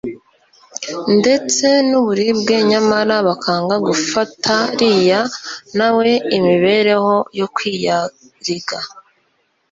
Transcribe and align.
ndetse 1.19 1.65
n'uburibwe 1.89 2.55
nyamara 2.69 3.15
bakanga 3.27 3.75
gufatariya 3.87 5.19
nawe 5.77 6.09
imibereho 6.37 7.15
yo 7.39 7.47
kwiyariga. 7.55 8.77